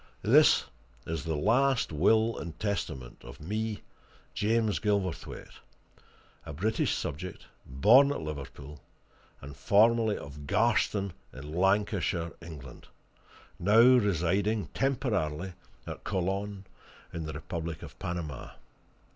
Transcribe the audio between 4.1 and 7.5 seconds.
James Gilverthwaite, a British subject,